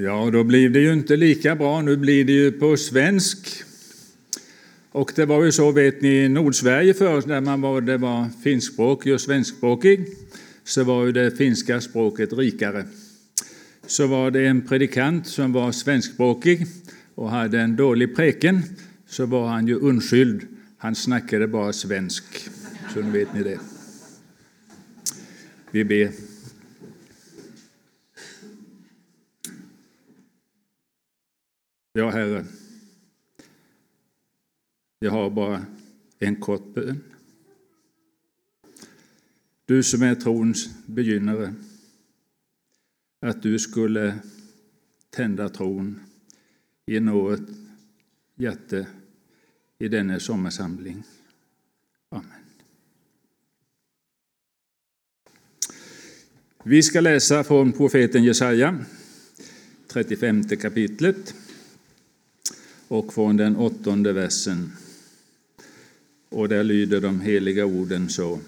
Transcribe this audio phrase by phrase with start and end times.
[0.00, 1.82] Ja, då blir det ju inte lika bra.
[1.82, 3.62] Nu blir det ju på svensk.
[4.90, 8.28] Och det var ju så, vet ni, i Nordsverige förr, när man var, det var
[8.44, 10.06] finskspråkig och svenskspråkig,
[10.64, 12.84] så var ju det finska språket rikare.
[13.86, 16.66] Så var det en predikant som var svenskspråkig
[17.14, 18.62] och hade en dålig preken,
[19.08, 20.42] så var han ju undskyld.
[20.78, 22.24] Han snackade bara svensk.
[22.94, 23.58] Så nu vet ni det.
[25.70, 26.27] Vi ber.
[31.92, 32.44] Ja, Herre,
[34.98, 35.66] jag har bara
[36.18, 37.04] en kort bön.
[39.64, 41.54] Du som är trons begynnare,
[43.20, 44.18] att du skulle
[45.10, 46.00] tända tron
[46.86, 47.40] i något
[48.34, 48.86] hjärte
[49.78, 51.02] i denna sommarsamling.
[52.08, 52.30] Amen.
[56.64, 58.84] Vi ska läsa från profeten Jesaja,
[59.86, 61.34] 35 kapitlet
[62.88, 64.72] och från den åttonde versen.
[66.28, 68.40] Och där lyder de heliga orden så.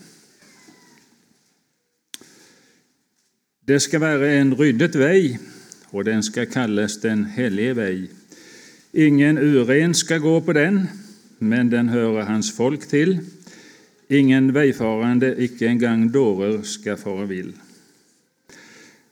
[3.65, 5.39] Det ska vara en ryddet väg,
[5.85, 8.11] och den ska kallas den helige väg.
[8.93, 10.87] Ingen uren ska gå på den,
[11.39, 13.19] men den höra hans folk till.
[14.09, 17.53] Ingen vägfarande, icke en gang dårer, ska fara vill.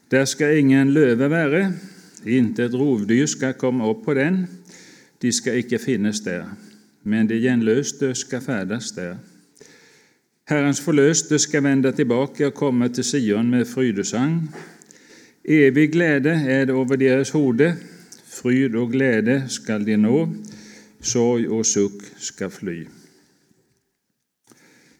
[0.07, 1.73] Där ska ingen löve vara,
[2.23, 4.47] inte ett rovdyr ska komma upp på den,
[5.21, 6.45] de ska icke finnas där,
[7.03, 9.17] men de gjenløste ska färdas där.
[10.45, 14.47] Herrens förlöste ska vända tillbaka och komma till Sion med frydesang.
[15.43, 17.75] Evig glädje är det över deras hode,
[18.25, 20.29] fryd och glädje skall de nå,
[21.01, 22.85] sorg och suck ska fly.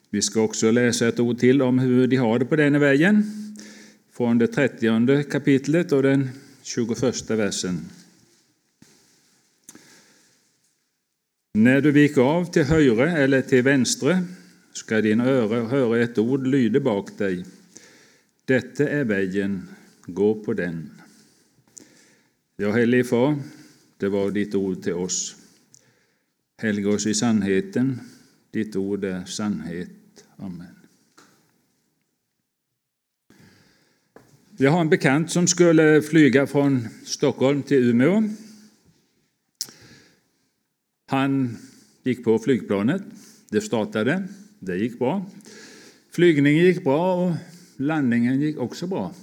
[0.09, 3.23] Vi ska också läsa ett ord till om hur de har det på denna vägen,
[4.13, 6.29] från det trettionde kapitlet och den
[6.63, 7.79] 21 versen.
[11.53, 14.23] När du viker av till höjre eller till vänstre
[14.73, 17.45] ska din öra höra ett ord lyde bak dig.
[18.45, 19.69] Detta är vägen,
[20.05, 20.89] gå på den.
[22.57, 23.39] Ja, helige Far,
[23.97, 25.35] det var ditt ord till oss.
[26.57, 27.99] Helga oss i sannheten,
[28.51, 29.89] ditt ord är sannhet.
[30.37, 30.75] Amen.
[34.57, 38.23] Jag har en bekant som skulle flyga från Stockholm till Umeå.
[41.09, 41.57] Han
[42.03, 43.01] gick på flygplanet.
[43.49, 44.23] Det startade.
[44.59, 45.25] Det gick bra.
[46.11, 47.35] Flygningen gick bra och
[47.77, 49.13] landningen gick också bra.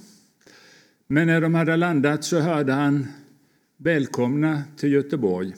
[1.07, 3.07] Men när de hade landat så hörde han
[3.77, 5.55] Välkomna till Göteborg.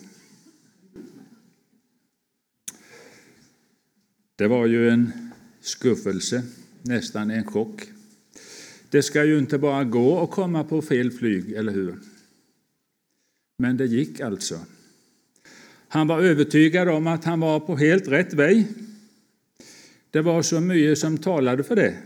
[4.36, 5.12] Det var ju en
[5.60, 6.42] skuffelse,
[6.82, 7.82] nästan en chock.
[8.90, 11.98] Det ska ju inte bara gå att komma på fel flyg, eller hur?
[13.58, 14.60] Men det gick alltså.
[15.88, 18.66] Han var övertygad om att han var på helt rätt väg.
[20.10, 21.96] Det var så mycket som talade för det.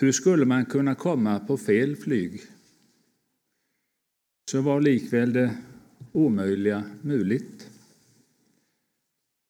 [0.00, 2.40] Hur skulle man kunna komma på fel flyg?
[4.50, 5.56] Så var likväl det
[6.12, 7.70] omöjliga möjligt.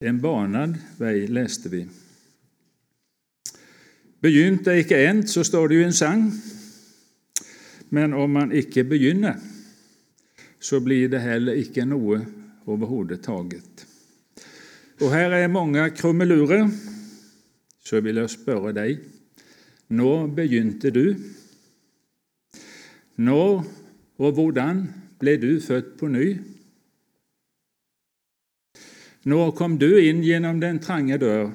[0.04, 1.88] En banad väg läste vi.
[4.20, 6.32] Begynt är icke änt, så står det ju en sang.
[7.88, 9.36] Men om man icke begynner,
[10.58, 12.22] så blir det heller icke något
[12.66, 13.87] överhuvudtaget.
[15.00, 16.71] Och här är många krumelurer,
[17.84, 19.00] så vill jag spørre dig.
[19.87, 21.16] När begynte du?
[23.15, 23.62] När
[24.16, 26.38] och hvordan blev du född på ny?
[29.22, 31.53] När kom du in genom den trange dörr,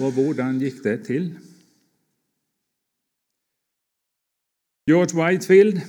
[0.00, 1.34] och hvordan gick det till?
[4.86, 5.80] George Whitefield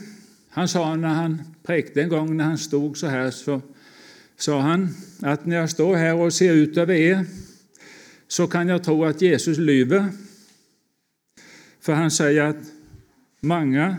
[0.49, 3.61] han sa när han präkte en gång när han stod så här så
[4.35, 4.89] sa han
[5.21, 7.25] att när jag står här och ser ut över er
[8.27, 10.09] så kan jag tro att Jesus lyver.
[11.79, 12.71] För han säger att
[13.39, 13.97] många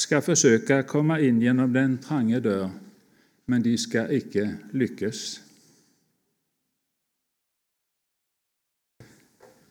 [0.00, 2.70] ska försöka komma in genom den trange dörr,
[3.46, 5.40] men de ska icke lyckas.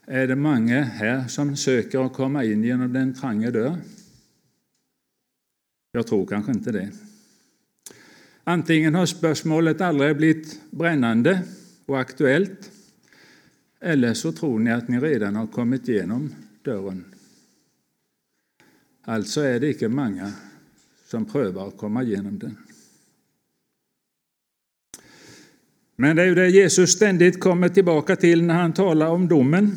[0.05, 3.77] Är det många här som söker att komma in genom den trange dörr?
[5.91, 7.08] Jag tror kanske inte det.
[8.49, 11.41] Antingen har spörsmålet aldrig blivit brännande
[11.85, 12.71] och aktuellt,
[13.79, 17.05] eller så tror ni att ni redan har kommit igenom dörren.
[19.03, 20.31] Alltså är det icke många
[21.05, 22.57] som prövar att komma igenom den.
[25.95, 29.75] Men det är ju det Jesus ständigt kommer tillbaka till när han talar om domen.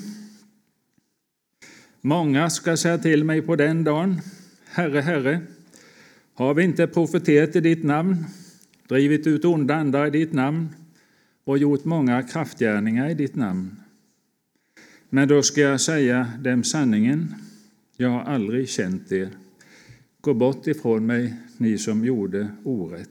[2.00, 4.20] Många ska säga till mig på den dagen,
[4.64, 5.40] Herre, Herre,
[6.34, 8.24] har vi inte profeterat i ditt namn,
[8.88, 10.68] drivit ut onda andar i ditt namn
[11.44, 13.76] och gjort många kraftgärningar i ditt namn?
[15.10, 17.34] Men då ska jag säga dem sanningen,
[17.96, 19.28] jag har aldrig känt er.
[20.20, 23.08] Gå bort ifrån mig, ni som gjorde orätt.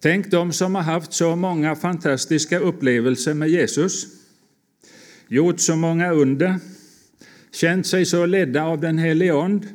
[0.00, 4.06] Tänk de som har haft så många fantastiska upplevelser med Jesus,
[5.28, 6.58] gjort så många under,
[7.52, 9.68] känt sig så ledda av den helige Ande.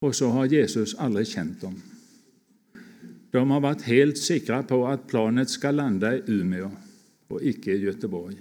[0.00, 1.82] Och så har Jesus aldrig känt dem.
[3.30, 6.70] De har varit helt säkra på att planet ska landa i Umeå
[7.28, 8.36] och icke i Göteborg.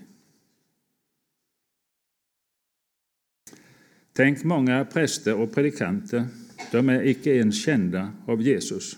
[4.13, 6.27] Tänk många präster och predikanter,
[6.71, 8.97] de är icke ens kända av Jesus.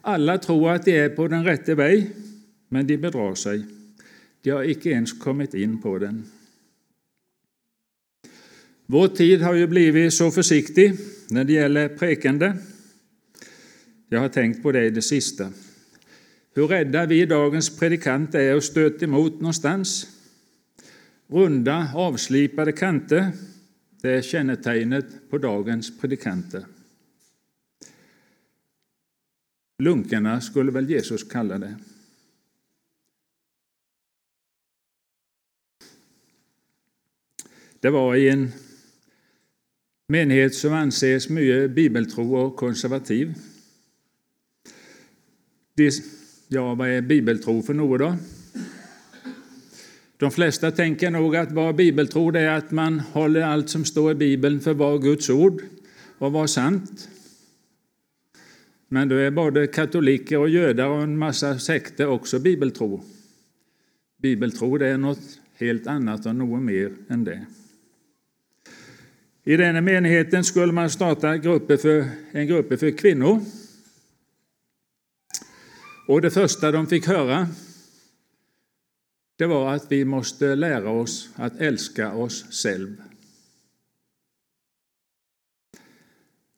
[0.00, 2.10] Alla tror att de är på den rätta väg,
[2.68, 3.66] men de bedrar sig.
[4.42, 6.24] De har icke ens kommit in på den.
[8.86, 10.96] Vår tid har ju blivit så försiktig
[11.32, 12.56] när det gäller prekande.
[14.08, 15.52] Jag har tänkt på det i det sista.
[16.54, 20.06] Hur rädda vi dagens predikant är och stöta emot någonstans.
[21.26, 23.32] Runda, avslipade kanter,
[24.00, 26.66] det är kännetecknet på dagens predikanter.
[29.78, 31.76] Lunkarna skulle väl Jesus kalla det.
[37.80, 38.52] Det var i en
[40.12, 43.34] menighet som anses mycket bibeltro och konservativ.
[46.48, 48.16] Ja, vad är bibeltro för något då?
[50.16, 54.12] De flesta tänker nog att vad bibeltro det är att man håller allt som står
[54.12, 55.62] i Bibeln för var Guds ord
[56.18, 57.08] och var sant.
[58.88, 63.04] Men då är både katoliker och judar och en massa sekter också bibeltro.
[64.22, 67.46] Bibeltro det är något helt annat och något mer än det.
[69.44, 73.40] I denna menigheten skulle man starta grupper för, en grupp för kvinnor.
[76.08, 77.48] Och det första de fick höra
[79.36, 83.04] det var att vi måste lära oss att älska oss själva.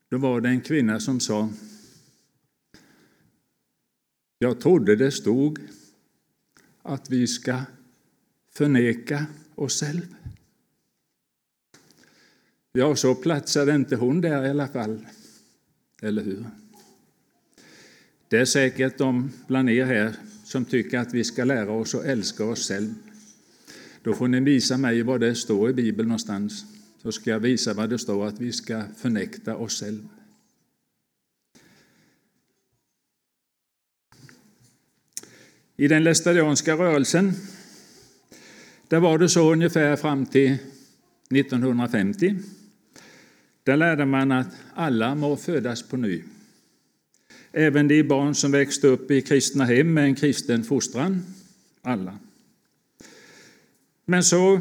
[0.08, 1.48] Då var det en kvinna som sa
[4.38, 5.58] Jag trodde det stod
[6.82, 7.60] att vi ska
[8.52, 10.23] förneka oss själva.
[12.76, 15.06] Ja, så platsade inte hon där i alla fall.
[16.02, 16.44] Eller hur?
[18.28, 22.04] Det är säkert de bland er här som tycker att vi ska lära oss att
[22.04, 22.94] älska oss själva.
[24.02, 26.64] Då får ni visa mig vad det står i Bibeln någonstans.
[27.02, 30.08] Så ska jag visa vad det står att vi ska förnekta oss själva.
[35.76, 37.32] I den lästadianska rörelsen
[38.88, 40.56] där var det så ungefär fram till
[41.30, 42.36] 1950.
[43.64, 46.22] Där lärde man att alla må födas på ny.
[47.52, 51.22] Även de barn som växte upp i kristna hem med en kristen fostran.
[51.82, 52.18] Alla.
[54.04, 54.60] Men så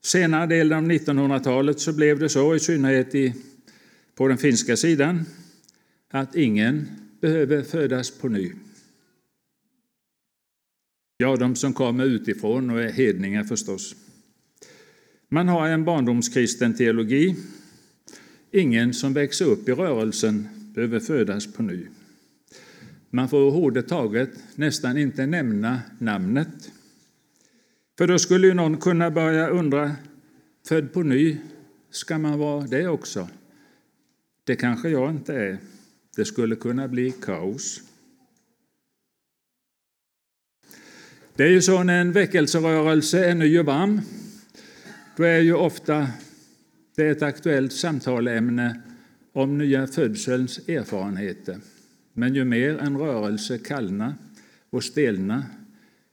[0.00, 3.34] senare delen av 1900-talet så blev det så, i synnerhet i,
[4.14, 5.24] på den finska sidan,
[6.10, 6.88] att ingen
[7.20, 8.52] behöver födas på ny.
[11.16, 13.96] Ja, de som kommer utifrån och är hedningar förstås.
[15.28, 17.36] Man har en barndomskristen teologi.
[18.50, 21.86] Ingen som växer upp i rörelsen behöver födas på ny.
[23.10, 26.70] Man får överhuvudtaget nästan inte nämna namnet.
[27.98, 29.96] För då skulle ju någon kunna börja undra,
[30.68, 31.36] född på ny,
[31.90, 33.28] ska man vara det också?
[34.44, 35.58] Det kanske jag inte är.
[36.16, 37.82] Det skulle kunna bli kaos.
[41.36, 44.00] Det är ju så när en väckelserörelse är ny och varm,
[45.16, 46.08] då är ju ofta
[46.98, 48.80] det är ett aktuellt samtalämne
[49.32, 51.60] om nya födselns erfarenheter.
[52.12, 54.14] Men ju mer en rörelse kallnar
[54.70, 55.42] och stelnar,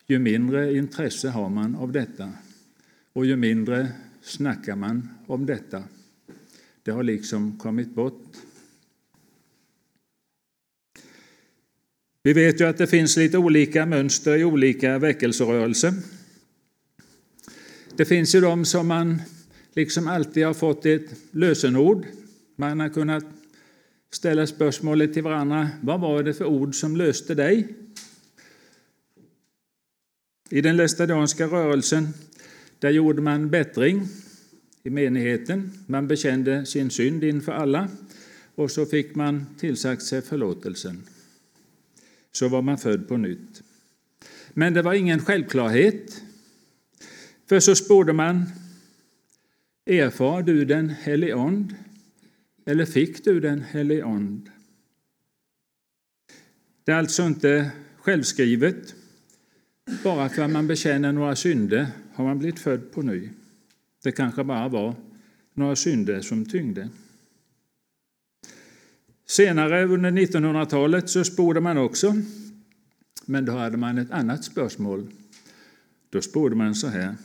[0.07, 2.31] ju mindre intresse har man av detta
[3.13, 3.87] och ju mindre
[4.21, 5.83] snackar man om detta.
[6.83, 8.37] Det har liksom kommit bort.
[12.23, 15.93] Vi vet ju att det finns lite olika mönster i olika väckelserörelser.
[17.95, 19.21] Det finns ju de som man
[19.75, 22.05] liksom alltid har fått ett lösenord
[22.55, 23.23] man har kunnat
[24.11, 27.75] ställa spörsmålet till varandra, vad var det för ord som löste dig?
[30.49, 32.07] I den lästadianska rörelsen
[32.79, 34.07] där gjorde man bättring
[34.83, 35.71] i menigheten.
[35.87, 37.89] Man bekände sin synd inför alla
[38.55, 41.03] och så fick man tillsagt sig förlåtelsen.
[42.31, 43.61] Så var man född på nytt.
[44.53, 46.21] Men det var ingen självklarhet.
[47.49, 48.45] För så sporde man
[49.87, 51.75] Erfar du den helige Ande,
[52.65, 54.51] eller fick du den helige Ande?
[56.83, 58.95] Det är alltså inte självskrivet.
[60.03, 63.29] Bara för att man bekänner några synder har man blivit född på ny.
[64.03, 64.95] Det kanske bara var
[65.53, 66.89] några synder som tyngde.
[69.25, 72.15] Senare under 1900-talet så spårade man också,
[73.25, 75.07] men då hade man ett annat spörsmål.
[76.09, 77.15] Då spårade man så här.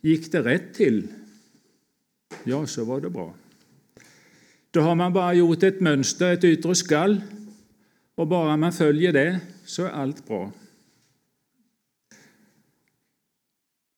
[0.00, 1.08] Gick det rätt till?
[2.44, 3.34] Ja, så var det bra.
[4.70, 7.20] Då har man bara gjort ett mönster, ett yttre skall,
[8.14, 10.52] och bara man följer det så är allt bra.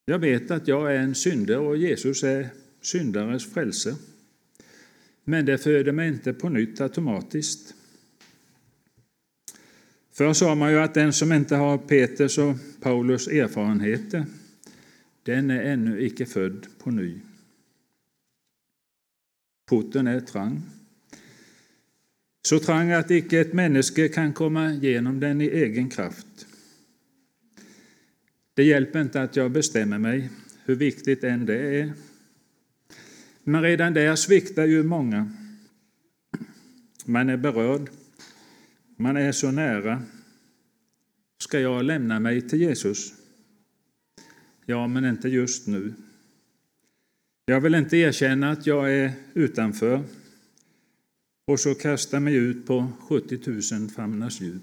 [0.05, 2.49] Jag vet att jag är en syndare och Jesus är
[2.81, 3.95] syndares frälse.
[5.23, 7.73] Men det föder mig inte på nytt automatiskt.
[10.11, 14.25] Förr sa man ju att den som inte har Peters och Paulus erfarenheter,
[15.23, 17.19] den är ännu icke född på ny.
[19.73, 20.61] Porten är trang.
[22.41, 26.47] Så trang att icke ett människa kan komma igenom den i egen kraft.
[28.53, 30.29] Det hjälper inte att jag bestämmer mig,
[30.65, 31.93] hur viktigt än det är.
[33.43, 35.31] Men redan där sviktar ju många.
[37.05, 37.89] Man är berörd,
[38.95, 40.03] man är så nära.
[41.37, 43.13] Ska jag lämna mig till Jesus?
[44.65, 45.93] Ja, men inte just nu.
[47.45, 50.03] Jag vill inte erkänna att jag är utanför
[51.45, 54.61] och så kasta mig ut på 70 000 famnars djup.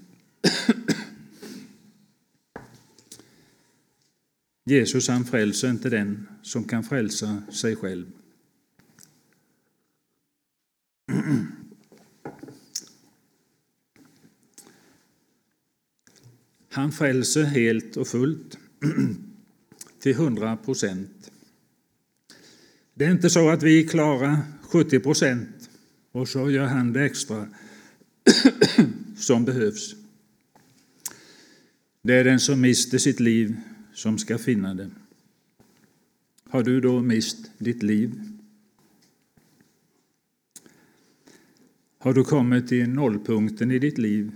[4.65, 8.05] Jesus han frälser inte den som kan frälsa sig själv.
[16.69, 18.57] Han frälser helt och fullt,
[19.99, 21.30] till hundra procent.
[22.93, 25.69] Det är inte så att vi klarar 70 procent
[26.11, 27.47] och så gör han det extra
[29.17, 29.95] som behövs.
[32.01, 33.55] Det är den som mister sitt liv
[33.93, 34.89] som ska finna det.
[36.49, 38.21] Har du då mist ditt liv?
[41.97, 44.31] Har du kommit till nollpunkten i ditt liv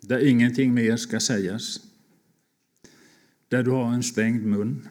[0.00, 1.80] där ingenting mer ska sägas?
[3.48, 4.88] Där du har en stängd mun?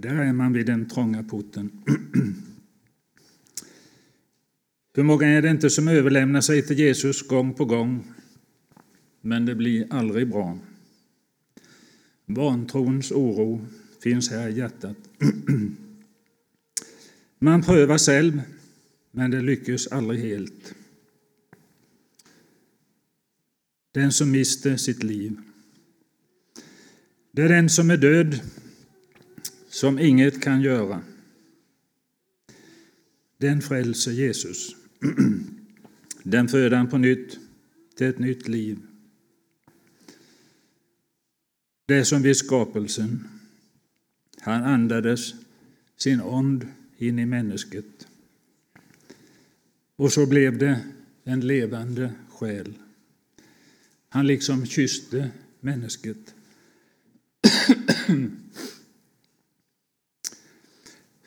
[0.00, 1.70] Där är man vid den trånga porten.
[4.94, 8.04] Hur många är det inte som överlämnar sig till Jesus gång på gång,
[9.20, 10.58] men det blir aldrig bra?
[12.26, 13.66] Vantrons oro
[14.02, 14.96] finns här i hjärtat.
[17.38, 18.42] Man prövar själv,
[19.10, 20.74] men det lyckas aldrig helt.
[23.92, 25.36] Den som mister sitt liv.
[27.32, 28.40] Det är den som är död,
[29.70, 31.02] som inget kan göra.
[33.38, 34.76] Den frälser Jesus.
[36.22, 37.38] Den föder han på nytt
[37.96, 38.78] till ett nytt liv.
[41.86, 43.28] Det är som vid skapelsen.
[44.40, 45.34] Han andades
[45.96, 46.66] sin ond
[46.98, 48.06] in i människet.
[49.96, 50.80] Och så blev det
[51.24, 52.74] en levande själ.
[54.08, 56.34] Han liksom kysste människet.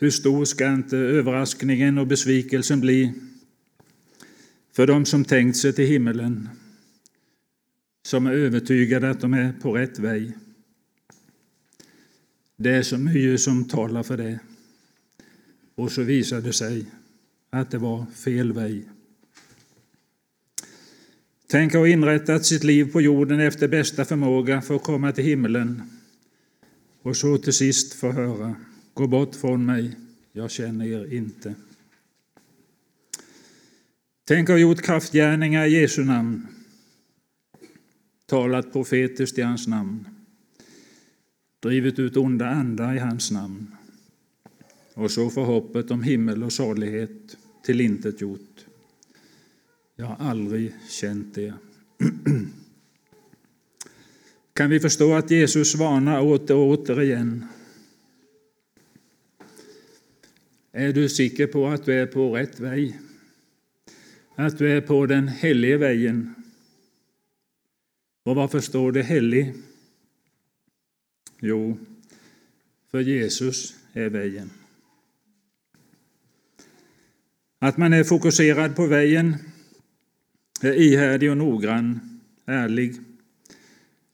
[0.03, 3.13] Hur stor ska inte överraskningen och besvikelsen bli
[4.71, 6.49] för dem som tänkt sig till himmelen,
[8.07, 10.31] som är övertygade att de är på rätt väg.
[12.57, 14.39] Det är så mycket som talar för det.
[15.75, 16.85] Och så visar det sig
[17.49, 18.89] att det var fel väg.
[21.47, 25.23] Tänk att ha inrättat sitt liv på jorden efter bästa förmåga för att komma till
[25.23, 25.81] himmelen
[27.01, 28.55] och så till sist få höra
[28.93, 29.95] Gå bort från mig,
[30.31, 31.55] jag känner er inte.
[34.25, 36.47] Tänk att ha gjort kraftgärningar i Jesu namn,
[38.25, 40.07] talat profetiskt i hans namn,
[41.59, 43.75] drivit ut onda andar i hans namn
[44.93, 48.65] och så får hoppet om himmel och salighet tillintetgjort.
[49.95, 51.53] Jag har aldrig känt det.
[54.53, 57.47] Kan vi förstå att Jesus varnar åter och åter igen
[60.75, 62.99] Är du säker på att du är på rätt väg?
[64.35, 66.35] Att du är på den heliga vägen?
[68.23, 69.53] Och varför står det helig?
[71.39, 71.77] Jo,
[72.91, 74.49] för Jesus är vägen.
[77.59, 79.35] Att man är fokuserad på vägen,
[80.61, 82.95] är ihärdig och noggrann, ärlig.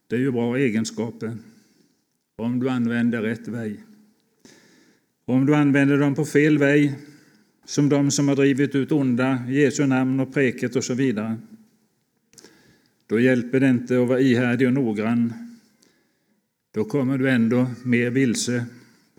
[0.07, 1.37] Det är ju bra egenskaper
[2.35, 3.83] om du använder rätt väg.
[5.29, 6.93] Om du använder dem på fel väg,
[7.65, 11.38] som de som har drivit ut onda i Jesu namn och preket och så vidare,
[13.07, 15.33] då hjälper det inte att vara ihärdig och noggrann.
[16.74, 18.65] Då kommer du ändå mer vilse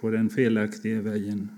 [0.00, 1.48] på den felaktiga vägen.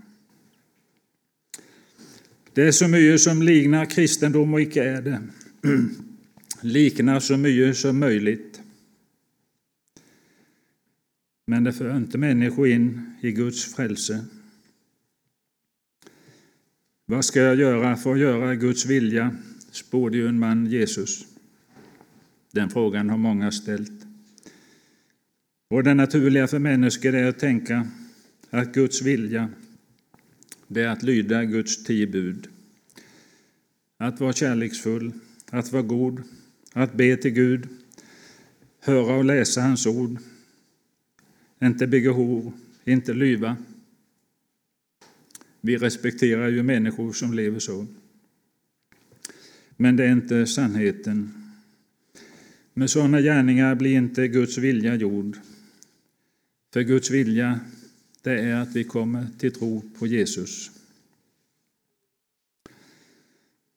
[2.53, 5.23] Det är så mycket som liknar kristendom och icke är det.
[6.61, 8.61] Liknar så mycket som möjligt.
[11.47, 14.25] Men det för inte människor in i Guds frälse.
[17.07, 19.37] Vad ska jag göra för att göra Guds vilja?
[19.71, 21.27] sporde ju en man Jesus.
[22.53, 24.07] Den frågan har många ställt.
[25.71, 27.87] Och det naturliga för människor är att tänka
[28.51, 29.51] att Guds vilja
[30.73, 32.49] det är att lyda Guds tio bud.
[33.99, 35.13] Att vara kärleksfull,
[35.51, 36.23] att vara god,
[36.73, 37.69] att be till Gud,
[38.81, 40.17] höra och läsa hans ord,
[41.63, 42.53] inte bygga hor,
[42.85, 43.57] inte lyva.
[45.65, 47.87] Vi respekterar ju människor som lever så.
[49.77, 51.33] Men det är inte sannheten.
[52.75, 55.37] Med sådana gärningar blir inte Guds vilja gjord.
[56.73, 57.61] För Guds vilja
[58.23, 60.71] det är att vi kommer till tro på Jesus.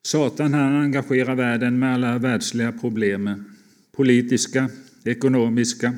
[0.05, 3.45] Satan han engagerar världen med alla världsliga problem,
[3.91, 4.69] politiska,
[5.03, 5.95] ekonomiska,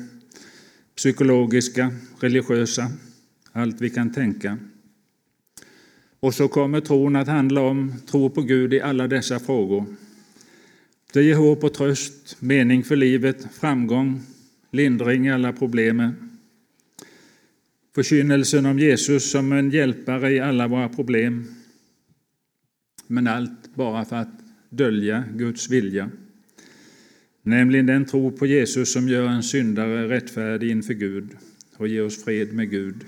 [0.96, 2.92] psykologiska, religiösa,
[3.52, 4.58] allt vi kan tänka.
[6.20, 9.86] Och så kommer tron att handla om tro på Gud i alla dessa frågor.
[11.12, 14.20] Det ger hopp och tröst, mening för livet, framgång,
[14.70, 16.12] lindring i alla problem.
[17.94, 21.54] Förkynnelsen om Jesus som en hjälpare i alla våra problem.
[23.06, 26.10] Men allt bara för att dölja Guds vilja.
[27.42, 31.28] Nämligen den tro på Jesus som gör en syndare rättfärdig inför Gud
[31.76, 33.04] och ger oss fred med Gud.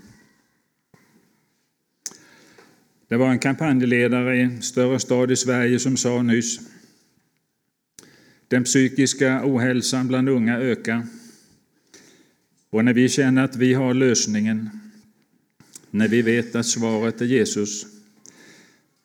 [3.11, 6.61] Det var en kampanjledare i en större stad i Sverige som sa nyss
[8.49, 11.07] den psykiska ohälsan bland unga ökar.
[12.71, 14.71] Och när vi känner att vi har lösningen,
[15.91, 17.87] när vi vet att svaret är Jesus,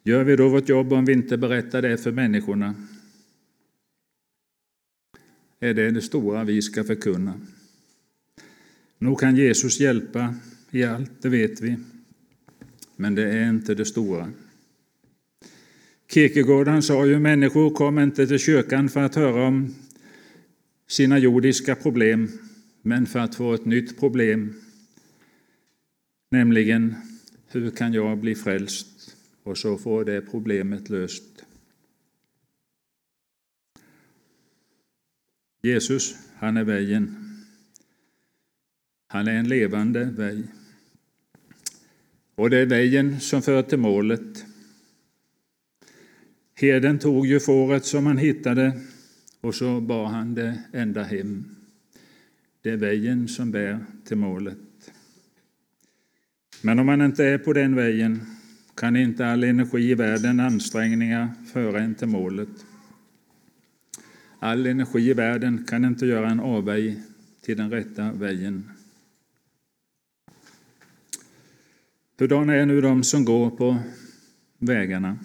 [0.04, 2.76] gör vi då vårt jobb om vi inte berättar det för människorna?
[5.60, 7.40] Är det det stora vi ska förkunna?
[8.98, 10.36] Nog kan Jesus hjälpa
[10.72, 11.78] i allt, det vet vi,
[12.96, 14.32] men det är inte det stora.
[16.08, 19.76] Kierkegaard han sa ju människor kom inte till kyrkan för att höra om
[20.88, 22.30] sina jordiska problem,
[22.82, 24.54] men för att få ett nytt problem,
[26.32, 26.96] nämligen
[27.48, 29.16] hur kan jag bli frälst?
[29.44, 31.24] Och så få det problemet löst.
[35.62, 37.16] Jesus, han är vägen.
[39.08, 40.44] Han är en levande väg.
[42.36, 44.46] Och det är vägen som för till målet.
[46.56, 48.82] Herden tog ju fåret som han hittade
[49.42, 51.46] och så bar han det ända hem.
[52.62, 54.58] Det är vägen som bär till målet.
[56.62, 58.22] Men om man inte är på den vägen
[58.76, 62.66] kan inte all energi i världen, ansträngningar, föra en till målet.
[64.40, 67.00] All energi i världen kan inte göra en avväg
[67.42, 68.70] till den rätta vägen.
[72.18, 73.78] Hurdana är nu de som går på
[74.60, 75.18] vägarna?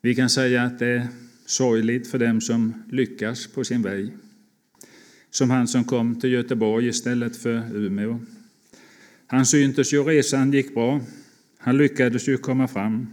[0.00, 1.08] Vi kan säga att det är
[1.46, 4.10] sorgligt för dem som lyckas på sin väg.
[5.30, 8.20] Som han som kom till Göteborg istället för Umeå.
[9.26, 11.00] Han syntes ju resan gick bra.
[11.58, 13.06] Han lyckades ju komma fram.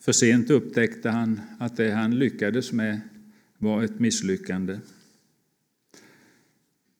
[0.00, 3.00] För sent upptäckte han att det han lyckades med
[3.58, 4.78] var ett misslyckande.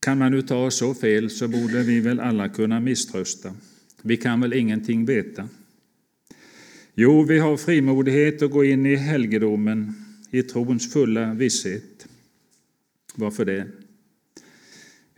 [0.01, 3.55] Kan man nu ta så fel så borde vi väl alla kunna misströsta.
[4.07, 5.49] Vi kan väl ingenting veta.
[6.95, 9.95] Jo, vi har frimodighet att gå in i helgedomen
[10.31, 12.07] i trons fulla visshet.
[13.15, 13.67] Varför det?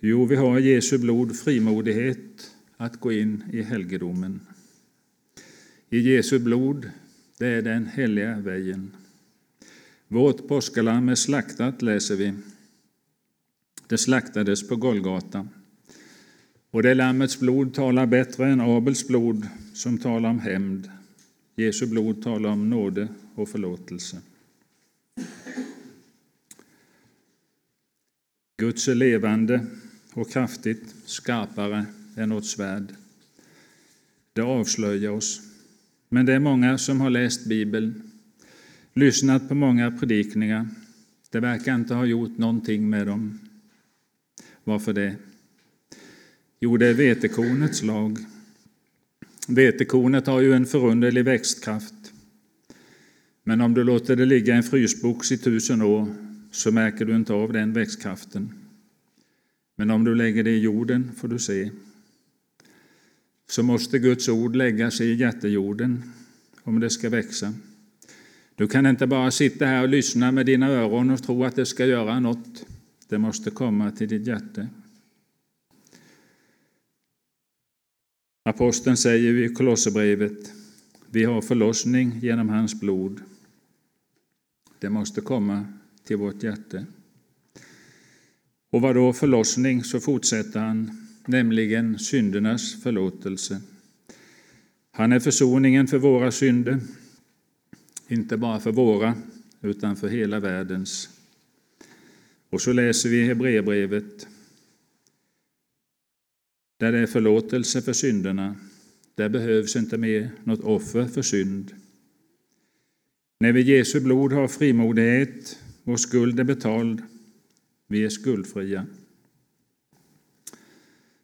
[0.01, 4.41] Jo, vi har i Jesu blod frimodighet att gå in i helgedomen.
[5.91, 6.91] I Jesu blod,
[7.39, 8.97] det är den heliga vägen.
[10.09, 12.35] Vårt påskalamm är slaktat, läser vi.
[13.87, 15.49] Det slaktades på Golgata.
[16.71, 20.91] Och det lammets blod talar bättre än Abels blod som talar om hämnd.
[21.57, 24.21] Jesu blod talar om nåde och förlåtelse.
[28.57, 29.67] Guds är levande
[30.15, 32.95] och kraftigt, skarpare än något svärd.
[34.33, 35.41] Det avslöjar oss.
[36.09, 38.11] Men det är många som har läst Bibeln,
[38.95, 40.69] lyssnat på många predikningar.
[41.31, 43.39] Det verkar inte ha gjort någonting med dem.
[44.65, 45.17] Varför det?
[46.61, 48.19] Jo, det är vetekornets lag.
[49.49, 51.95] Vetekornet har ju en förunderlig växtkraft.
[53.45, 56.07] Men om du låter det ligga i en frysbox i tusen år
[56.51, 58.53] så märker du inte av den växtkraften.
[59.77, 61.71] Men om du lägger det i jorden får du se.
[63.49, 66.03] Så måste Guds ord läggas i hjärtejorden
[66.63, 67.55] om det ska växa.
[68.55, 71.67] Du kan inte bara sitta här och lyssna med dina öron och tro att det
[71.67, 72.67] ska göra något.
[73.09, 74.67] Det måste komma till ditt hjärta.
[78.49, 80.53] Aposteln säger i Kolosserbrevet,
[81.11, 83.21] vi har förlossning genom hans blod.
[84.79, 85.67] Det måste komma
[86.05, 86.85] till vårt hjärta.
[88.71, 93.61] Och vad då förlossning, så fortsätter han, nämligen syndernas förlåtelse.
[94.91, 96.81] Han är försoningen för våra synder,
[98.09, 99.15] inte bara för våra,
[99.61, 101.09] utan för hela världens.
[102.51, 104.27] Och så läser vi Hebreerbrevet,
[106.79, 108.57] där det är förlåtelse för synderna.
[109.15, 111.73] Där behövs inte mer något offer för synd.
[113.41, 117.03] När vi Jesu blod har frimodighet, vår skuld är betald,
[117.89, 118.87] vi är skuldfria.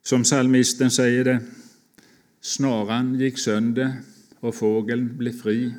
[0.02, 1.40] Som psalmisten säger det,
[2.40, 3.92] snaran gick sönder
[4.40, 5.74] och fågeln blev fri.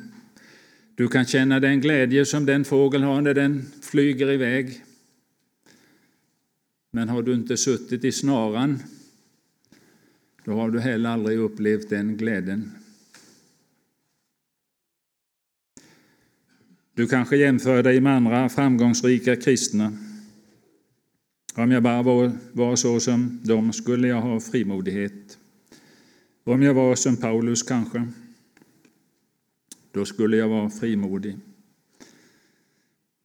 [0.94, 4.84] Du kan känna den glädje som den fågeln har när den flyger iväg.
[6.90, 8.78] Men har du inte suttit i snaran,
[10.46, 12.70] då har du heller aldrig upplevt den glädjen.
[16.94, 19.92] Du kanske jämför dig med andra framgångsrika kristna.
[21.54, 25.38] Om jag bara var, var så som de skulle jag ha frimodighet.
[26.44, 28.08] Om jag var som Paulus kanske,
[29.92, 31.36] då skulle jag vara frimodig.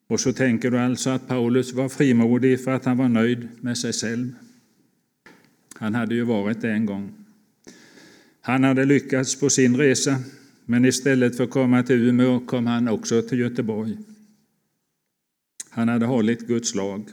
[0.08, 3.78] Och så tänker du alltså att Paulus var frimodig för att han var nöjd med
[3.78, 4.34] sig själv.
[5.82, 7.14] Han hade ju varit det en gång.
[8.42, 10.20] Han hade lyckats på sin resa
[10.66, 13.98] men istället för att komma till Umeå kom han också till Göteborg.
[15.70, 17.10] Han hade hållit Guds lag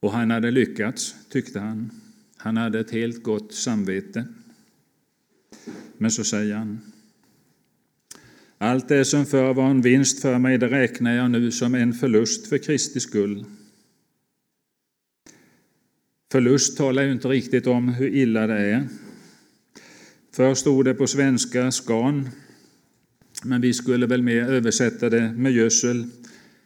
[0.00, 1.90] och han hade lyckats, tyckte han.
[2.36, 4.26] Han hade ett helt gott samvete.
[5.98, 6.80] Men så säger han
[8.58, 11.92] allt det som förr var en vinst för mig, det räknar jag nu som en
[11.92, 13.44] förlust för Kristi skull.
[16.34, 18.88] Förlust talar ju inte riktigt om hur illa det är.
[20.32, 22.28] Först stod det på svenska skan,
[23.44, 26.06] men vi skulle väl mer översätta det med gödsel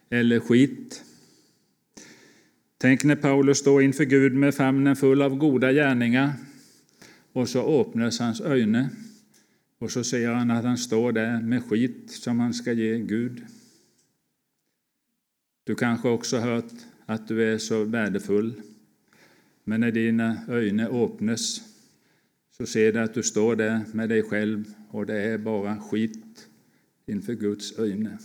[0.09, 1.03] eller skit.
[2.77, 6.33] Tänk när Paulus står inför Gud med famnen full av goda gärningar
[7.33, 8.85] och så öppnas hans ögon
[9.79, 13.45] och så ser han att han står där med skit som han ska ge Gud.
[15.63, 16.73] Du kanske också hört
[17.05, 18.61] att du är så värdefull,
[19.69, 21.61] men när dina ögon öppnas
[22.57, 26.49] så ser du att du står där med dig själv och det är bara skit
[27.05, 28.17] inför Guds ögon.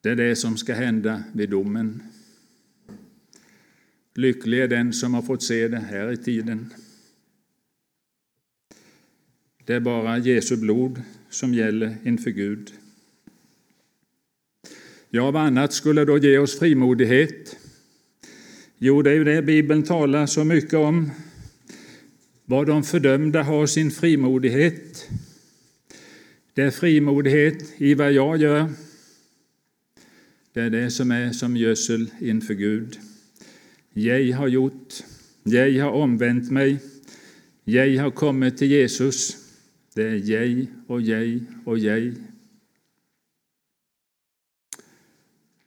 [0.00, 2.02] Det är det som ska hända vid domen.
[4.14, 6.74] Lycklig är den som har fått se det här i tiden.
[9.64, 12.77] Det är bara Jesu blod som gäller inför Gud.
[15.10, 17.56] Ja, vad annat skulle då ge oss frimodighet?
[18.78, 21.10] Jo, det är ju det Bibeln talar så mycket om.
[22.44, 25.08] Var de fördömda har sin frimodighet.
[26.54, 28.72] Det är frimodighet i vad jag gör.
[30.52, 32.98] Det är det som är som gödsel inför Gud.
[33.92, 34.94] Jag har gjort,
[35.42, 36.78] jag har omvänt mig,
[37.64, 39.36] jag har kommit till Jesus.
[39.94, 42.14] Det är jag och jag och jag.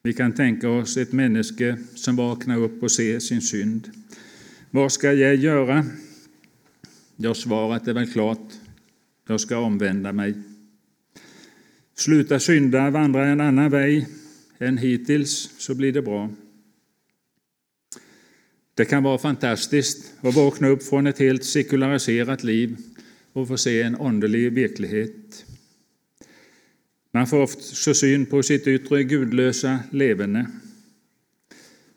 [0.03, 3.91] Vi kan tänka oss ett människa som vaknar upp och ser sin synd.
[4.69, 5.85] Vad ska jag göra?
[7.15, 8.51] Ja, svaret är väl klart.
[9.27, 10.33] Jag ska omvända mig.
[11.95, 14.07] Sluta synda, vandra en annan väg
[14.59, 16.29] än hittills, så blir det bra.
[18.73, 22.77] Det kan vara fantastiskt att vakna upp från ett helt sekulariserat liv
[23.33, 25.45] och få se en underlig verklighet.
[27.11, 30.47] Man får ofta syn på sitt yttre gudlösa levande.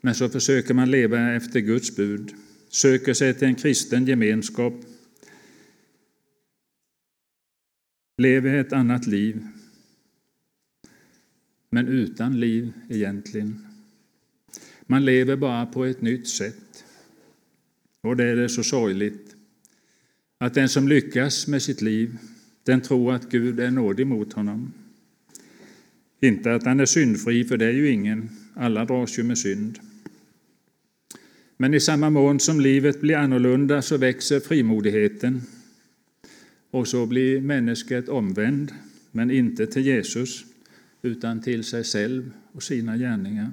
[0.01, 2.33] Men så försöker man leva efter Guds bud,
[2.69, 4.73] söker sig till en kristen gemenskap,
[8.17, 9.47] lever ett annat liv,
[11.69, 13.67] men utan liv egentligen.
[14.81, 16.85] Man lever bara på ett nytt sätt.
[18.01, 19.35] Och det är det så sorgligt
[20.37, 22.17] att den som lyckas med sitt liv,
[22.63, 24.73] den tror att Gud är nådig mot honom.
[26.19, 28.29] Inte att han är syndfri, för det är ju ingen.
[28.53, 29.79] Alla dras ju med synd.
[31.57, 35.41] Men i samma mån som livet blir annorlunda så växer frimodigheten
[36.71, 38.71] och så blir människan omvänd,
[39.11, 40.45] men inte till Jesus
[41.01, 43.51] utan till sig själv och sina gärningar.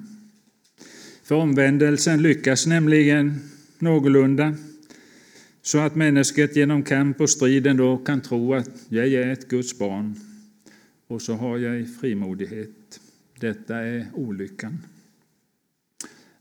[1.23, 3.39] För omvändelsen lyckas nämligen
[3.79, 4.55] någorlunda
[5.61, 9.79] så att människan genom kamp och striden då kan tro att jag är ett Guds
[9.79, 10.15] barn
[11.13, 12.99] och så har jag frimodighet.
[13.39, 14.77] Detta är olyckan.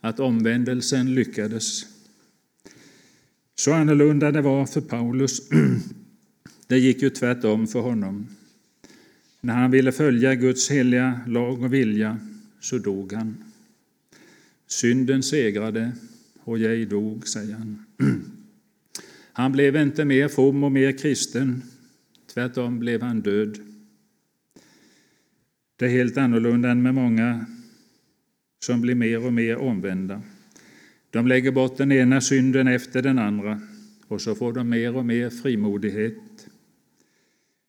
[0.01, 1.87] Att omvändelsen lyckades.
[3.55, 5.49] Så annorlunda det var för Paulus.
[6.67, 8.27] Det gick ju tvärtom för honom.
[9.41, 12.19] När han ville följa Guds heliga lag och vilja
[12.61, 13.45] så dog han.
[14.67, 15.93] Synden segrade
[16.45, 17.85] och jag dog, säger han.
[19.35, 21.63] Han blev inte mer from och mer kristen,
[22.35, 23.72] tvärtom blev han död.
[25.83, 27.47] Det är helt annorlunda än med många
[28.65, 30.23] som blir mer och mer omvända.
[31.11, 33.61] De lägger bort den ena synden efter den andra
[34.09, 36.47] och så får de mer och mer frimodighet.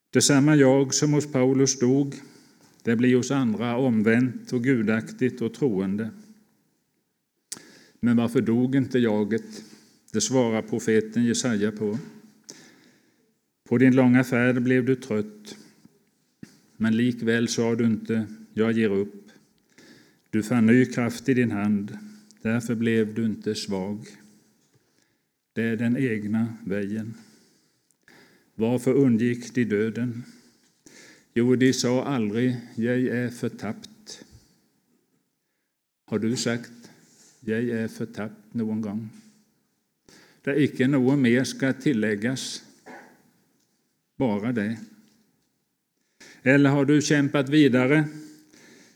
[0.10, 2.15] Detsamma jag som hos Paulus dog,
[2.84, 6.10] det blir hos andra omvänt och gudaktigt och troende.
[7.99, 9.63] Men varför dog inte jaget?
[10.12, 11.97] Det svarar profeten Jesaja på.
[13.69, 15.56] På din långa färd blev du trött,
[16.84, 19.32] men likväl sa du inte jag ger upp.
[20.30, 21.98] Du fann ny kraft i din hand,
[22.41, 24.08] därför blev du inte svag.
[25.54, 27.13] Det är den egna vägen.
[28.56, 30.24] Varför undgick de döden?
[31.34, 34.26] Jo, de sa aldrig jag är förtappt.
[36.06, 36.91] Har du sagt
[37.39, 39.10] jag är förtappt någon gång?
[40.41, 42.63] där icke något mer ska tilläggas
[44.17, 44.78] bara det.
[46.44, 48.06] Eller har du kämpat vidare,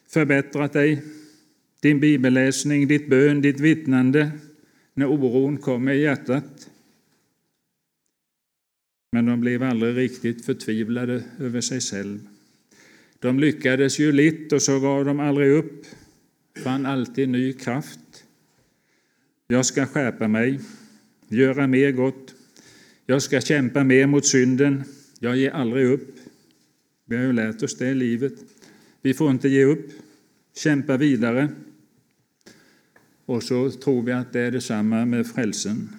[0.07, 1.03] förbättrat dig,
[1.81, 4.31] din bibelläsning, ditt bön, ditt vittnande,
[4.93, 6.69] när oron kommer i hjärtat?
[9.11, 12.27] Men de blev aldrig riktigt förtvivlade över sig själv.
[13.19, 15.85] De lyckades ju lite och så gav de aldrig upp,
[16.63, 18.23] fann alltid ny kraft.
[19.47, 20.59] Jag ska skärpa mig,
[21.27, 22.35] göra mer gott.
[23.05, 24.83] Jag ska kämpa mer mot synden.
[25.19, 26.16] Jag ger aldrig upp.
[27.09, 28.33] Vi har ju lärt oss det i livet.
[29.01, 29.91] Vi får inte ge upp,
[30.55, 31.49] kämpa vidare.
[33.25, 35.89] Och så tror vi att det är detsamma med frälsen.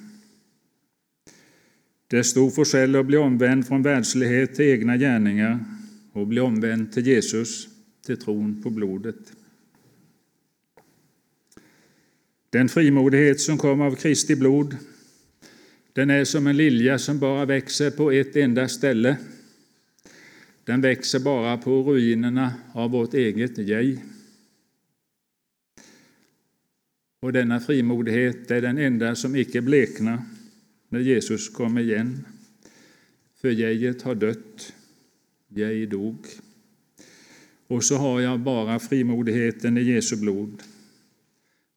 [2.06, 5.64] Det är stor forskel att bli omvänd från världslighet till egna gärningar
[6.12, 7.68] och bli omvänd till Jesus,
[8.06, 9.32] till tron på blodet.
[12.50, 14.76] Den frimodighet som kommer av Kristi blod
[15.92, 19.16] den är som en lilja som bara växer på ett enda ställe.
[20.68, 23.98] Den växer bara på ruinerna av vårt eget jag.
[27.20, 30.22] Och denna frimodighet är den enda som icke bleknar
[30.88, 32.26] när Jesus kommer igen.
[33.40, 34.72] För jeget har dött,
[35.48, 36.26] jag dog.
[37.66, 40.62] Och så har jag bara frimodigheten i Jesu blod.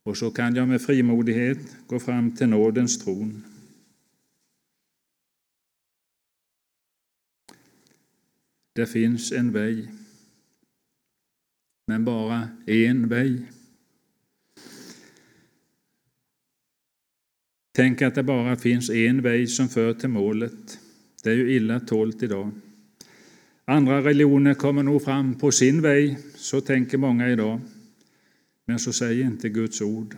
[0.04, 3.44] Och så kan jag med frimodighet gå fram till nådens tron.
[8.82, 9.88] Det finns en väg,
[11.88, 13.52] men bara en väg.
[17.76, 20.80] Tänk att det bara finns en väg som för till målet.
[21.24, 22.52] Det är ju illa tålt idag.
[23.66, 27.62] Andra religioner kommer nog fram på sin väg, så tänker många idag.
[28.66, 30.16] Men så säger inte Guds ord.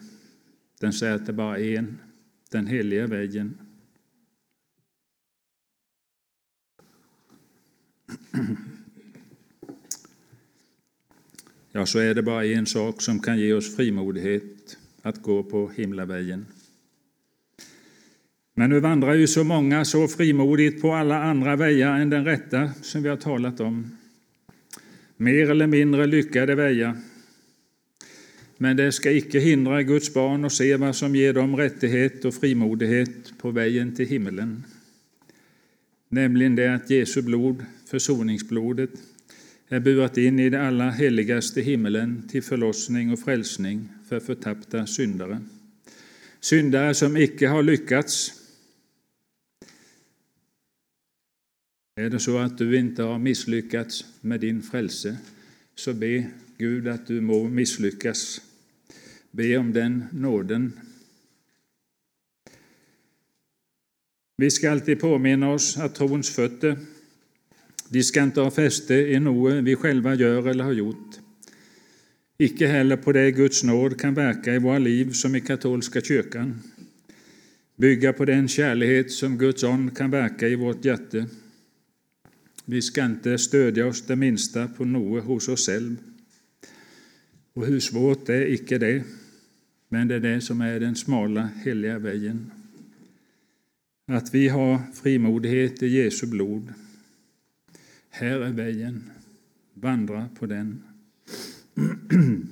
[0.80, 1.98] Den säger att det bara är en,
[2.52, 3.58] den heliga vägen.
[11.72, 15.72] Ja, så är det bara en sak som kan ge oss frimodighet att gå på
[15.76, 16.46] himlavägen.
[18.54, 22.72] Men nu vandrar ju så många så frimodigt på alla andra vägar än den rätta
[22.82, 23.98] som vi har talat om.
[25.18, 26.98] Mer eller mindre lyckade vägar.
[28.58, 32.34] Men det ska icke hindra Guds barn att se vad som ger dem rättighet och
[32.34, 34.64] frimodighet på vägen till himmelen
[36.14, 38.90] nämligen det att Jesu blod, försoningsblodet,
[39.68, 45.42] är burat in i det allra heligaste himmelen till förlossning och frälsning för förtappta syndare.
[46.40, 48.32] Syndare som icke har lyckats.
[51.96, 55.18] Är det så att du inte har misslyckats med din frälse,
[55.76, 56.26] så be
[56.58, 58.42] Gud att du må misslyckas.
[59.32, 60.80] Be om den nåden
[64.38, 66.78] Vi ska alltid påminna oss att trons fötter,
[67.90, 71.20] de ska inte ha fäste i något vi själva gör eller har gjort.
[72.38, 76.62] Icke heller på det Guds nåd kan verka i våra liv som i katolska kyrkan.
[77.76, 81.26] bygga på den kärlighet som Guds ande kan verka i vårt hjärta.
[82.66, 85.96] Vi ska inte stödja oss det minsta på något hos oss själva.
[87.54, 89.04] Och hur svårt är icke det,
[89.90, 92.52] men det är det som är den smala, heliga vägen.
[94.06, 96.74] Att vi har frimodighet i Jesu blod.
[98.10, 99.12] Här är vägen,
[99.74, 100.84] vandra på den.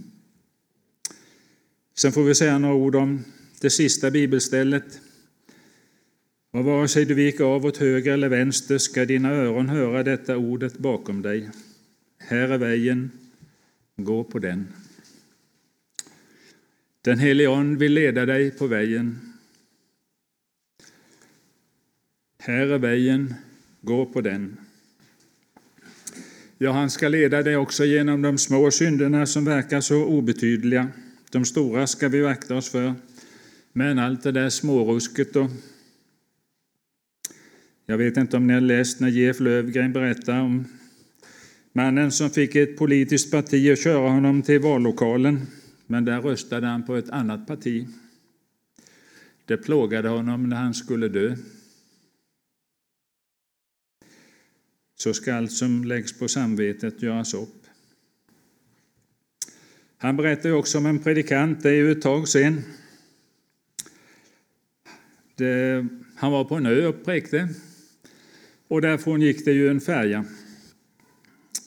[1.93, 3.23] Sen får vi säga några ord om
[3.61, 5.01] det sista bibelstället.
[6.51, 10.37] Och vare sig du viker av åt höger eller vänster ska dina öron höra detta
[10.37, 11.49] ordet bakom dig.
[12.17, 13.11] Här är vägen,
[13.95, 14.67] gå på den.
[17.01, 19.30] Den helige Ande vill leda dig på vägen.
[22.43, 23.33] Här är vägen,
[23.81, 24.57] gå på den.
[26.57, 30.87] Ja, han ska leda dig också genom de små synderna som verkar så obetydliga.
[31.31, 32.93] De stora ska vi akta oss för.
[33.73, 35.49] Men allt det där smårusket och
[37.85, 40.65] jag vet inte om ni har läst när Jeff Lövgren berättar om
[41.73, 45.47] mannen som fick ett politiskt parti att köra honom till vallokalen,
[45.87, 47.87] men där röstade han på ett annat parti.
[49.45, 51.35] Det plågade honom när han skulle dö.
[55.01, 57.65] Så ska allt som läggs på samvetet göras upp.
[59.97, 62.63] Han berättar också om en predikant, det är ju ett tag sedan.
[65.35, 67.49] Det, han var på en ö och präkte
[68.67, 70.25] och därifrån gick det ju en färja.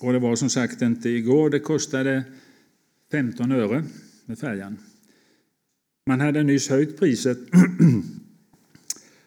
[0.01, 2.25] Och det var som sagt inte igår, det kostade
[3.11, 3.85] 15 öre
[4.25, 4.79] med färjan.
[6.07, 7.39] Man hade nyss höjt priset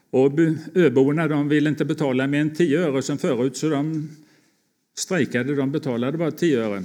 [0.09, 0.31] och
[0.73, 4.09] öborna de ville inte betala mer än 10 öre som förut så de
[4.97, 6.83] strejkade, de betalade bara 10 öre.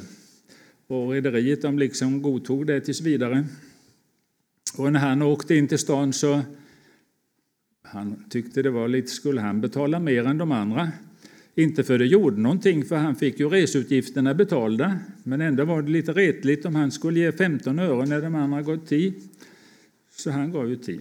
[0.87, 3.45] Och rederiet de liksom godtog det tills vidare.
[4.77, 6.41] Och när han åkte in till stan så
[7.83, 10.93] han tyckte det var lite, skulle han betala mer än de andra?
[11.55, 14.99] Inte för det gjorde någonting, för han fick ju resutgifterna betalda.
[15.23, 18.63] Men ändå var det lite retligt om han skulle ge 15 öre när de andra
[18.63, 19.13] gått 10.
[20.17, 21.01] Så han gav ju 10.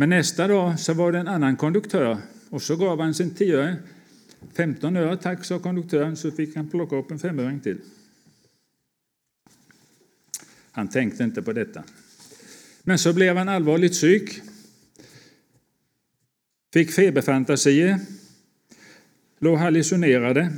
[0.00, 2.18] Men nästa dag så var det en annan konduktör
[2.50, 3.76] och så gav han sin tioöring.
[4.56, 7.80] 15 öre tack, sa konduktören, så fick han plocka upp en femöring till.
[10.70, 11.84] Han tänkte inte på detta.
[12.82, 14.42] Men så blev han allvarligt sjuk
[16.72, 17.98] fick feberfantasier,
[19.38, 20.52] låg hallucinerade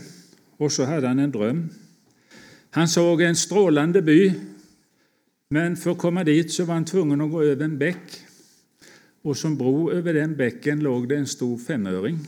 [0.57, 1.69] och så hade han en dröm.
[2.71, 4.35] Han såg en strålande by,
[5.49, 8.27] men för att komma dit så var han tvungen att gå över en bäck.
[9.23, 12.19] Och som bro över den bäcken låg det en stor femöring.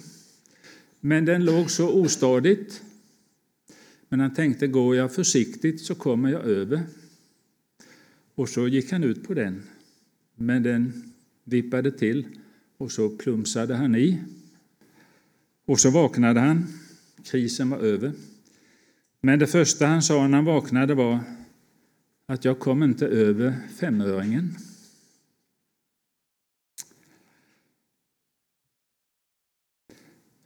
[1.01, 2.83] Men den låg så ostadigt.
[4.09, 6.83] Men han tänkte, går jag försiktigt så kommer jag över.
[8.35, 9.63] Och så gick han ut på den.
[10.37, 11.13] Men den
[11.45, 12.27] vippade till
[12.77, 14.19] och så plumsade han i.
[15.67, 16.67] Och så vaknade han.
[17.25, 18.13] Krisen var över.
[19.21, 21.21] Men det första han sa när han vaknade var
[22.27, 24.57] att jag kom inte över femöringen.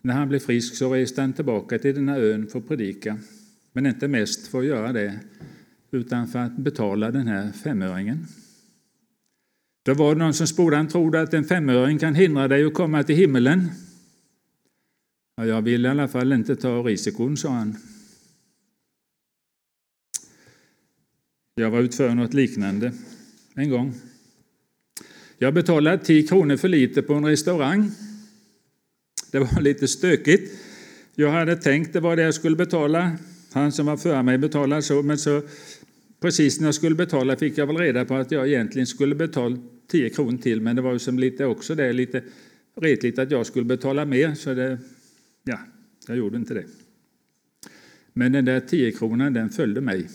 [0.07, 3.19] När han blev frisk så reste han tillbaka till den här ön för att predika.
[3.73, 5.21] Men inte mest för att göra det,
[5.91, 8.27] utan för att betala den här femöringen.
[9.85, 12.75] Då var det någon som sporde, han trodde att en femöring kan hindra dig att
[12.75, 13.71] komma till himmelen.
[15.37, 17.77] Ja, jag vill i alla fall inte ta risikon, sa han.
[21.55, 22.93] Jag var utför något liknande
[23.55, 23.95] en gång.
[25.39, 27.91] Jag betalade 10 kronor för lite på en restaurang.
[29.31, 30.53] Det var lite stökigt.
[31.15, 33.19] Jag hade tänkt det var det jag skulle betala.
[33.53, 35.43] Han som var före mig betalade så, men så
[36.21, 39.59] precis när jag skulle betala fick jag väl reda på att jag egentligen skulle betala
[39.87, 42.23] 10 kronor till, men det var ju som lite också det lite
[42.81, 44.79] retligt att jag skulle betala mer, så det,
[45.45, 45.59] ja,
[46.09, 46.65] jag gjorde inte det.
[48.13, 50.09] Men den där 10 kronan, den följde mig.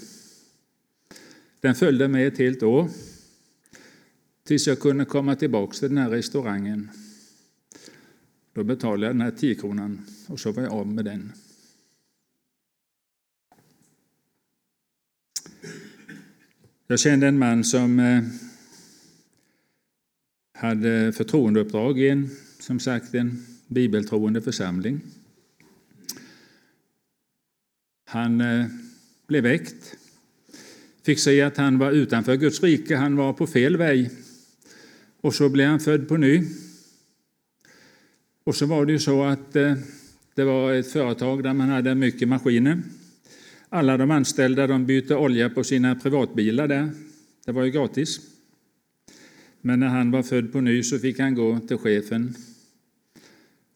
[1.61, 2.89] Den följde mig ett helt år
[4.43, 6.89] tills jag kunde komma tillbaka till den här restaurangen.
[8.53, 11.31] Då betalade jag den här 10 kronan och så var jag av med den.
[16.87, 18.23] Jag kände en man som eh,
[20.53, 22.29] hade förtroendeuppdrag i en,
[22.59, 25.01] som sagt, en bibeltroende församling.
[28.05, 28.65] Han eh,
[29.27, 29.97] blev väckt,
[31.03, 34.09] fick se att han var utanför Guds rike, han var på fel väg.
[35.21, 36.43] Och så blev han född på ny.
[38.43, 39.75] Och så var det ju så att eh,
[40.35, 42.81] det var ett företag där man hade mycket maskiner.
[43.69, 46.89] Alla de anställda de bytte olja på sina privatbilar där.
[47.45, 48.19] Det var ju gratis.
[49.61, 52.35] Men när han var född på ny så fick han gå till chefen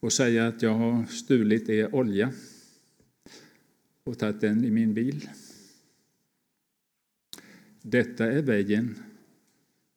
[0.00, 2.32] och säga att jag har stulit er olja
[4.04, 5.28] och tagit den i min bil.
[7.82, 8.98] Detta är vägen,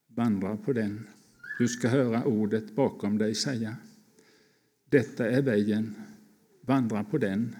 [0.08, 1.08] vandra på den.
[1.60, 3.76] Du ska höra ordet bakom dig säga.
[4.90, 5.96] Detta är vägen,
[6.62, 7.56] vandra på den.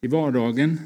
[0.00, 0.80] I vardagen.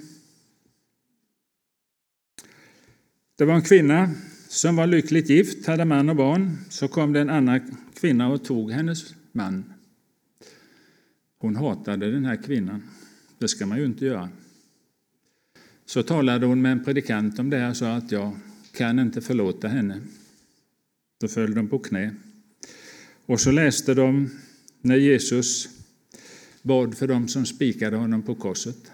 [3.37, 4.11] Det var en kvinna
[4.49, 6.57] som var lyckligt gift, hade man och barn.
[6.71, 9.65] Så kom det en annan kvinna och tog hennes man.
[11.39, 12.83] Hon hatade den här kvinnan.
[13.39, 14.29] Det ska man ju inte göra.
[15.87, 18.37] Så talade hon med en predikant om det här och sa att jag
[18.73, 20.01] kan inte förlåta henne.
[21.21, 22.15] Då föll de på knä.
[23.27, 24.31] Och så läste de
[24.83, 25.69] när Jesus
[26.63, 28.91] bad för dem som spikade honom på korset.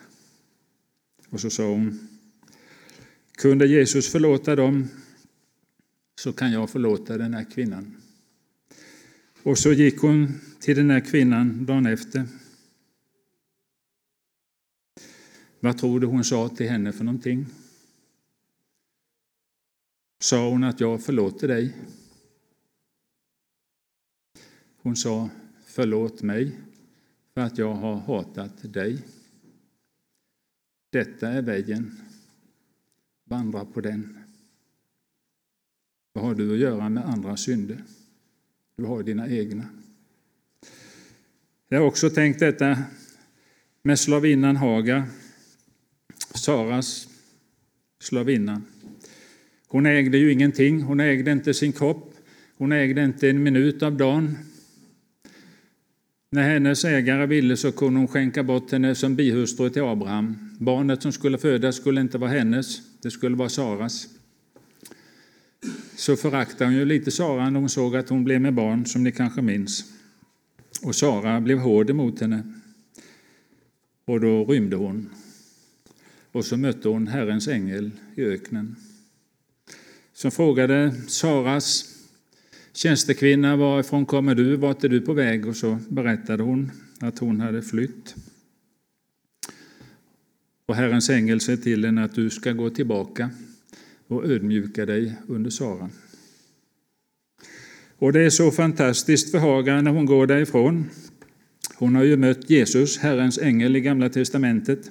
[1.28, 2.08] Och så sa hon,
[3.32, 4.88] kunde Jesus förlåta dem
[6.20, 7.96] så kan jag förlåta den här kvinnan.
[9.42, 12.28] Och så gick hon till den här kvinnan dagen efter.
[15.60, 17.46] Vad tror du hon sa till henne för någonting?
[20.18, 21.76] Sa hon att jag förlåter dig?
[24.82, 25.30] Hon sa
[25.78, 26.52] förlåt mig
[27.34, 28.98] för att jag har hatat dig.
[30.90, 32.00] Detta är vägen.
[33.24, 34.18] Vandra på den.
[36.12, 37.84] Vad har du att göra med andra synder?
[38.76, 39.64] Du har dina egna.
[41.68, 42.78] Jag har också tänkt detta
[43.82, 45.06] med slavinnan Haga,
[46.34, 47.08] Saras
[48.00, 48.62] slavinna.
[49.68, 52.14] Hon ägde ju ingenting, hon ägde inte sin kropp,
[52.56, 54.38] hon ägde inte en minut av dagen.
[56.30, 60.56] När hennes ägare ville så kunde hon skänka bort henne som bihustru till Abraham.
[60.58, 64.08] Barnet som skulle födas skulle inte vara hennes, det skulle vara Saras.
[65.96, 69.04] Så föraktade hon ju lite Sara när hon såg att hon blev med barn, som
[69.04, 69.84] ni kanske minns.
[70.82, 72.42] Och Sara blev hård emot henne.
[74.04, 75.10] Och då rymde hon.
[76.32, 78.76] Och så mötte hon Herrens ängel i öknen.
[80.12, 81.97] Som frågade Saras
[82.78, 85.46] tjänstekvinna, varifrån kommer du, vart är du på väg?
[85.46, 86.70] Och så berättade hon
[87.00, 88.14] att hon hade flytt.
[90.66, 93.30] Och Herrens ängel säger till henne att du ska gå tillbaka
[94.06, 95.90] och ödmjuka dig under Sara.
[97.98, 100.90] Och det är så fantastiskt för Hagar när hon går därifrån.
[101.74, 104.90] Hon har ju mött Jesus, Herrens ängel, i Gamla testamentet.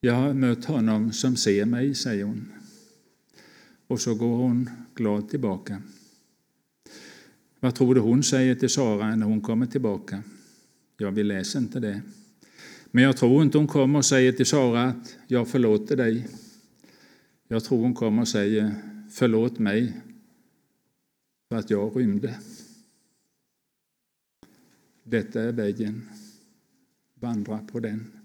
[0.00, 2.59] Jag har mött honom som ser mig, säger hon.
[3.90, 5.82] Och så går hon glad tillbaka.
[7.60, 10.22] Vad tror du hon säger till Sara när hon kommer tillbaka?
[10.96, 12.02] Ja, vi läser inte det.
[12.90, 16.28] Men jag tror inte hon kommer och säger till Sara att jag förlåter dig.
[17.48, 18.74] Jag tror hon kommer och säger
[19.10, 20.00] förlåt mig
[21.48, 22.38] för att jag rymde.
[25.04, 26.08] Detta är vägen.
[27.14, 28.19] Vandra på den.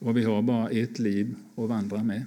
[0.00, 2.24] Och vi har bara ett liv att vandra med.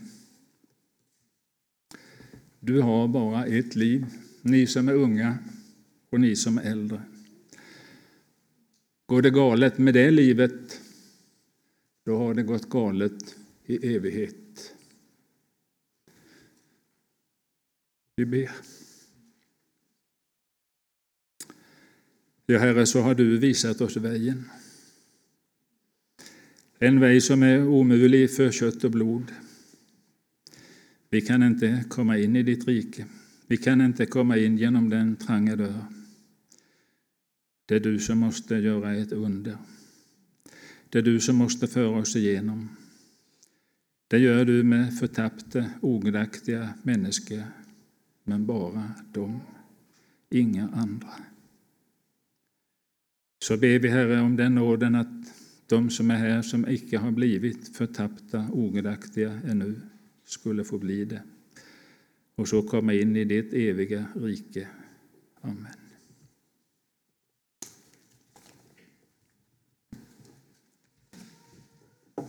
[2.59, 4.05] Du har bara ett liv,
[4.41, 5.37] ni som är unga
[6.09, 7.01] och ni som är äldre.
[9.05, 10.81] Går det galet med det livet,
[12.03, 14.73] då har det gått galet i evighet.
[18.15, 18.51] Vi ber.
[22.45, 24.49] Ja, Herre, så har du visat oss vägen.
[26.83, 29.31] En väg som är omöjlig för kött och blod.
[31.09, 33.05] Vi kan inte komma in i ditt rike.
[33.47, 35.85] Vi kan inte komma in genom den trånga dörr.
[37.65, 39.57] Det är du som måste göra ett under.
[40.89, 42.69] Det är du som måste föra oss igenom.
[44.07, 47.43] Det gör du med förtappade, ogudaktiga människor,
[48.23, 49.39] men bara dem,
[50.29, 51.13] inga andra.
[53.43, 55.42] Så ber vi, Herre, om den nåden att
[55.73, 59.81] de som är här som icke har blivit förtappta, ogudaktiga ännu,
[60.25, 61.23] skulle få bli det
[62.35, 64.67] och så komma in i ditt eviga rike.
[65.41, 65.82] Amen.